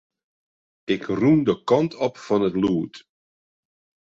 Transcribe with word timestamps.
Ik 0.93 1.03
rûn 1.19 1.39
de 1.47 1.55
kant 1.69 1.91
op 2.05 2.15
fan 2.25 2.45
it 2.49 2.55
lûd. 2.63 2.93